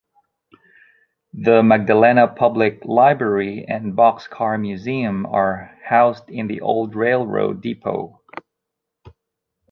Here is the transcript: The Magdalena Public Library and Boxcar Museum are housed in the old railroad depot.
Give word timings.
The 1.35 1.61
Magdalena 1.61 2.27
Public 2.27 2.83
Library 2.85 3.65
and 3.67 3.93
Boxcar 3.95 4.59
Museum 4.59 5.27
are 5.27 5.77
housed 5.83 6.27
in 6.27 6.47
the 6.47 6.61
old 6.61 6.95
railroad 6.95 7.61
depot. 7.61 8.19